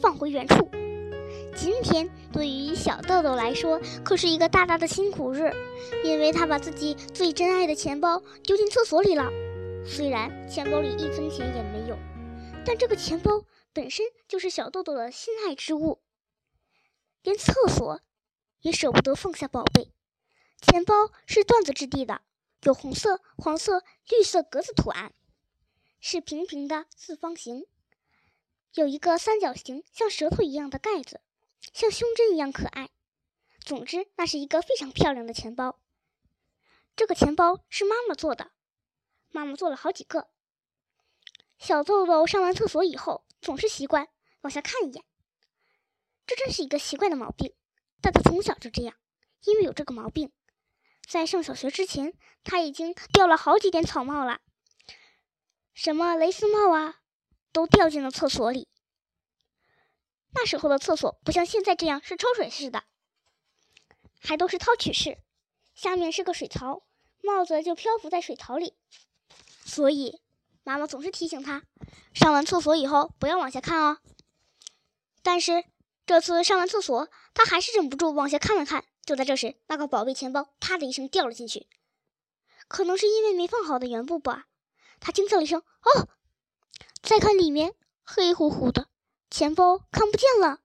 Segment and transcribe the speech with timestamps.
[0.00, 0.70] 放回原处。
[1.56, 5.52] 今天对于小豆豆来说，可是一个大大的辛苦日，
[6.04, 9.30] 因为他把自己最珍爱的钱包丢进厕所里了。
[9.84, 11.98] 虽然钱包里一分钱也没有，
[12.64, 16.00] 但这个钱包本身就是小豆豆的心爱之物，
[17.22, 18.00] 连厕所
[18.60, 19.90] 也舍不得放下宝贝。
[20.60, 22.20] 钱包是缎子质地的，
[22.62, 25.12] 有红色、黄色、绿色格子图案，
[25.98, 27.66] 是平平的四方形，
[28.74, 31.20] 有一个三角形像舌头一样的盖子。
[31.74, 32.88] 像胸针一样可爱。
[33.60, 35.78] 总之，那是一个非常漂亮的钱包。
[36.96, 38.50] 这个钱包是妈妈做的，
[39.28, 40.28] 妈妈做了好几个。
[41.58, 44.08] 小豆豆上完厕所以后，总是习惯
[44.40, 45.04] 往下看一眼。
[46.26, 47.54] 这真是一个奇怪的毛病，
[48.00, 48.96] 但他从小就这样。
[49.44, 50.32] 因为有这个毛病，
[51.06, 54.40] 在上小学之前，他已经掉了好几顶草帽了，
[55.74, 56.99] 什么蕾丝帽啊，
[57.52, 58.68] 都掉进了厕所里。
[60.32, 62.84] 那时候的厕所不像现在这样是抽水式的，
[64.20, 65.18] 还都是掏取式，
[65.74, 66.84] 下面是个水槽，
[67.22, 68.74] 帽子就漂浮在水槽里。
[69.64, 70.20] 所以
[70.62, 71.64] 妈妈总是提醒他，
[72.14, 73.98] 上完厕所以后不要往下看哦。
[75.22, 75.64] 但是
[76.06, 78.84] 这次上完厕所，他还是忍不住往下看了看。
[79.04, 81.66] 就在这时，那个宝贝钱包“啪”的一声掉了进去，
[82.68, 84.46] 可能是因为没放好的缘故吧。
[85.00, 86.08] 他惊叫了一声：“哦！”
[87.10, 88.86] 再看里面，黑乎乎的。
[89.32, 90.60] 钱包看不见了，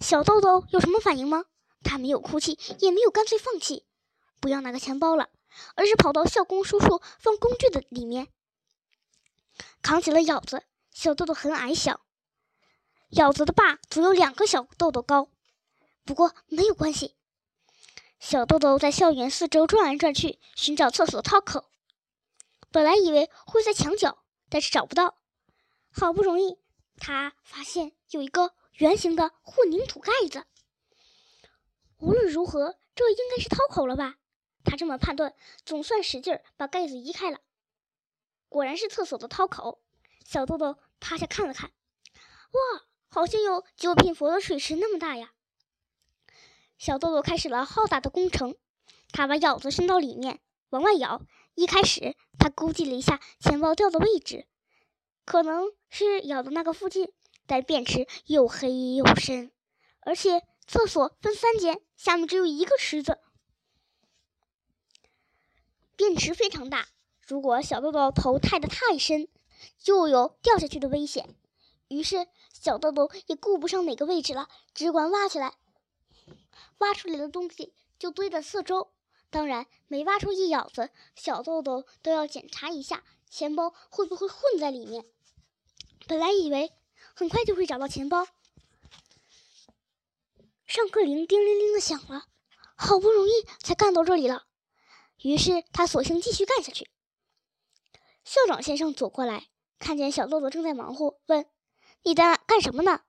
[0.00, 1.44] 小豆豆有什么反应吗？
[1.84, 3.84] 他没有哭泣，也没有干脆放弃，
[4.40, 5.28] 不要那个钱包了，
[5.74, 8.28] 而是跑到校工叔叔放工具的里面，
[9.82, 10.62] 扛起了舀子。
[10.92, 12.00] 小豆豆很矮小，
[13.10, 15.28] 舀子的把足有两个小豆豆高，
[16.06, 17.16] 不过没有关系。
[18.18, 21.66] 小豆豆在校园四周转来转去，寻找厕所套口。
[22.70, 25.18] 本来以为会在墙角，但是找不到，
[25.90, 26.58] 好不容易。
[26.96, 30.44] 他发现有一个圆形的混凝土盖子。
[31.98, 34.16] 无论如何，这应该是掏口了吧？
[34.64, 37.40] 他这么判断，总算使劲把盖子移开了。
[38.48, 39.82] 果然是厕所的掏口。
[40.24, 41.70] 小豆豆趴下看了看，
[42.52, 45.32] 哇，好像有九品佛的水池那么大呀！
[46.78, 48.54] 小豆豆开始了浩大的工程。
[49.12, 51.22] 他把舀子伸到里面，往外舀。
[51.54, 54.46] 一开始，他估计了一下钱包掉的位置。
[55.24, 57.12] 可能是咬的那个附近，
[57.46, 59.52] 但便池又黑又深，
[60.00, 63.18] 而且厕所分三间，下面只有一个池子。
[65.96, 66.88] 便池非常大，
[67.26, 69.28] 如果小豆豆头探得太深，
[69.78, 71.36] 就有掉下去的危险。
[71.88, 75.54] 于是小豆豆也顾不上哪个位置了，只管挖起来。
[76.78, 78.92] 挖出来的东西就堆在四周，
[79.28, 85.06] 当然每挖出一舀子，小豆豆都要检查一下钱包会不会混在里面。
[86.06, 86.72] 本来以为
[87.14, 88.26] 很快就会找到钱包，
[90.66, 92.26] 上课铃叮铃铃的响了，
[92.74, 94.46] 好不容易才干到这里了。
[95.22, 96.90] 于是他索性继续干下去。
[98.24, 99.48] 校长先生走过来，
[99.78, 101.46] 看见小豆豆正在忙活，问
[102.02, 103.02] ：“你在干什么呢？”“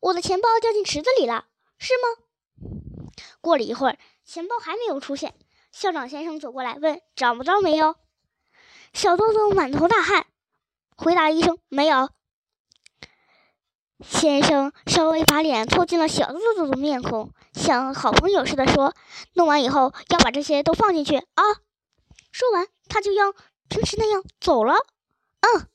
[0.00, 1.48] 我的钱包掉进池子里了，
[1.78, 5.34] 是吗？”过了一会儿，钱包还没有出现，
[5.72, 7.96] 校长先生走过来问：“找不着没有？”
[8.94, 10.26] 小豆豆满头大汗。
[10.96, 12.10] 回答了一声“没有”，
[14.00, 18.94] 先生稍微把脸凑近了小豆豆的面孔，像好朋友似的说
[19.34, 21.42] ：“弄完以后要把这些都放进去啊。”
[22.30, 23.34] 说完，他就像
[23.68, 24.74] 平时那样走了。
[25.40, 25.68] 嗯，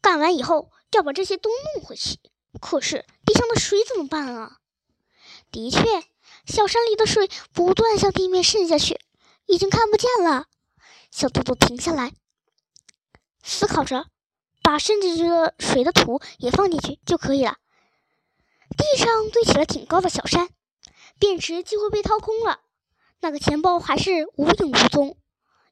[0.00, 2.18] 干完以后要把这些都弄回去。
[2.60, 4.58] 可是地上的水怎么办啊？
[5.52, 5.80] 的确，
[6.46, 8.98] 小山里的水不断向地面渗下去，
[9.46, 10.46] 已经看不见了。
[11.16, 12.12] 小豆豆停下来。
[13.40, 14.06] 思考着，
[14.64, 17.56] 把渗进去的水的土也放进去就可以了。
[18.76, 20.48] 地上堆起了挺高的小山，
[21.20, 22.62] 便池几乎被掏空了。
[23.20, 25.16] 那个钱包还是无影无踪。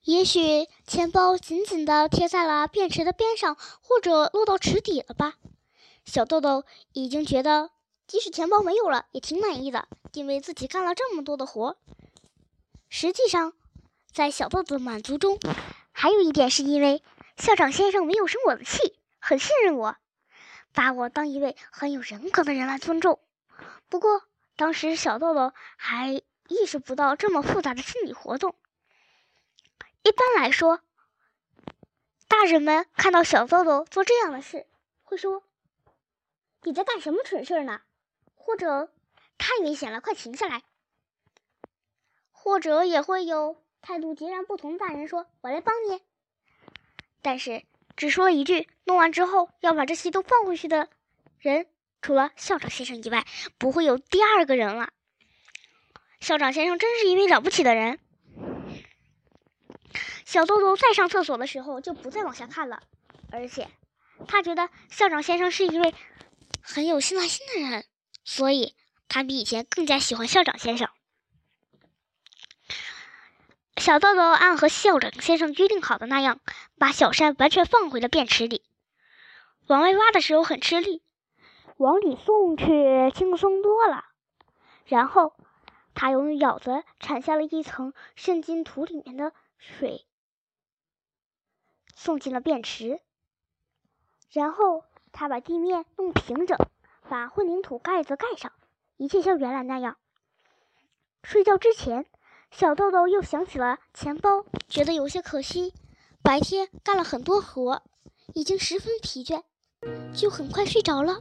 [0.04, 5.34] 也许钱包紧紧地贴在了便池的边上，或者落到池底了吧？
[6.04, 7.72] 小豆豆已经觉得，
[8.06, 11.76] 即使钱包没有了，也挺满意的，因为自己干了这么多的活。
[12.88, 13.54] 实际上，
[14.12, 15.38] 在小豆豆的满足中，
[15.92, 17.02] 还有一点是因为。
[17.38, 19.96] 校长先生没有生我的气，很信任我，
[20.72, 23.20] 把我当一位很有人格的人来尊重。
[23.88, 24.22] 不过
[24.54, 28.54] 当时小豆豆还意识不到这么复杂的心理活动。
[30.02, 30.80] 一般来说，
[32.28, 34.66] 大人们看到小豆豆做这样的事，
[35.02, 35.42] 会说
[36.62, 37.80] ：“你在干什么蠢事呢？”
[38.36, 38.92] 或者
[39.38, 40.62] “太危险了，快停下来。”
[42.30, 46.00] 或者也会有态度截然不同大人说：“我来帮你。”
[47.20, 47.64] 但是，
[47.96, 50.88] 只说了一句：“弄完之后要把这些都放回去的
[51.38, 51.66] 人，
[52.00, 53.26] 除了校长先生以外，
[53.58, 54.90] 不会有第二个人了。”
[56.20, 57.98] 校长先生真是一位了不起的人。
[60.24, 62.82] 小豆豆再上厕所的时候就不再往下看了，
[63.30, 63.68] 而且
[64.28, 65.92] 他觉得校长先生是一位
[66.60, 67.84] 很有信赖心的人，
[68.24, 68.76] 所以
[69.08, 70.88] 他比以前更加喜欢校长先生。
[73.82, 76.38] 小豆豆按和校长先生约定好的那样，
[76.78, 78.62] 把小山完全放回了便池里。
[79.66, 81.02] 往外挖的时候很吃力，
[81.78, 84.04] 往里送却轻松多了。
[84.86, 85.34] 然后
[85.94, 90.06] 他用舀子铲下了一层渗进土里面的水，
[91.96, 93.00] 送进了便池。
[94.30, 96.56] 然后他把地面弄平整，
[97.08, 98.52] 把混凝土盖子盖上，
[98.96, 99.96] 一切像原来那样。
[101.24, 102.06] 睡觉之前。
[102.54, 105.72] 小豆豆又想起了钱包，觉得有些可惜。
[106.22, 107.82] 白天干了很多活，
[108.34, 109.42] 已经十分疲倦，
[110.14, 111.18] 就很快睡着了。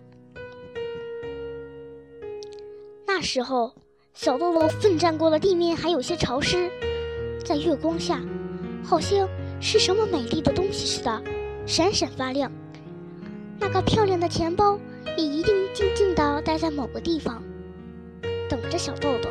[3.08, 3.74] 那时候，
[4.14, 6.70] 小豆豆奋战过的地面还有些潮湿，
[7.46, 8.22] 在月光下，
[8.84, 9.28] 好像
[9.62, 11.24] 是什么美丽的东西似的，
[11.66, 12.52] 闪闪发亮。
[13.58, 14.78] 那个漂亮的钱包
[15.18, 17.42] 也一定静静地待在某个地方，
[18.50, 19.30] 等着小豆豆。